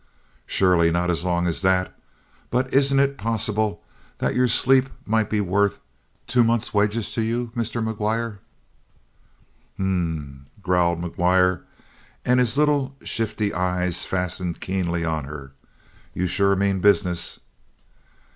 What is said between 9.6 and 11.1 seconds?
m m," growled